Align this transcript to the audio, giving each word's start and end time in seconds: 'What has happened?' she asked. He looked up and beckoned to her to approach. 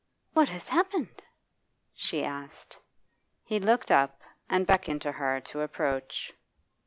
'What 0.33 0.49
has 0.49 0.67
happened?' 0.69 1.21
she 1.93 2.23
asked. 2.23 2.79
He 3.43 3.59
looked 3.59 3.91
up 3.91 4.21
and 4.49 4.65
beckoned 4.65 5.03
to 5.03 5.11
her 5.11 5.39
to 5.41 5.61
approach. 5.61 6.33